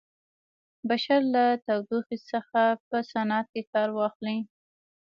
بشر 0.89 1.21
له 1.35 1.43
تودوخې 1.65 2.17
څخه 2.31 2.61
په 2.87 2.97
صنعت 3.11 3.47
کې 3.53 3.61
کار 3.73 3.89
واخلي. 3.93 4.39